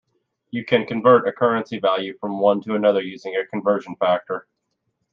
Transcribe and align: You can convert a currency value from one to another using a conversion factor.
You 0.49 0.65
can 0.65 0.87
convert 0.87 1.27
a 1.27 1.31
currency 1.31 1.77
value 1.79 2.17
from 2.17 2.39
one 2.39 2.59
to 2.61 2.73
another 2.73 3.01
using 3.03 3.35
a 3.35 3.45
conversion 3.45 3.95
factor. 3.97 4.47